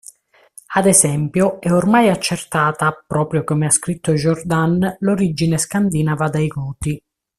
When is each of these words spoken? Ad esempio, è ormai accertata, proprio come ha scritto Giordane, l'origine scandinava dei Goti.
Ad 0.73 0.87
esempio, 0.87 1.61
è 1.61 1.71
ormai 1.71 2.09
accertata, 2.09 3.03
proprio 3.05 3.43
come 3.43 3.67
ha 3.67 3.69
scritto 3.69 4.15
Giordane, 4.15 4.95
l'origine 5.01 5.59
scandinava 5.59 6.27
dei 6.27 6.47
Goti. 6.47 6.99